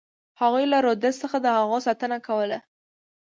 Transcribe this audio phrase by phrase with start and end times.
[0.41, 2.59] هغوی له رودز څخه د هغو ساتنه کوله.